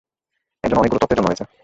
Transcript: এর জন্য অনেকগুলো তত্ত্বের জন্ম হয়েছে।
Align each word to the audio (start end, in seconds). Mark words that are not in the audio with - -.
এর 0.63 0.69
জন্য 0.69 0.79
অনেকগুলো 0.79 1.01
তত্ত্বের 1.01 1.17
জন্ম 1.17 1.29
হয়েছে। 1.29 1.45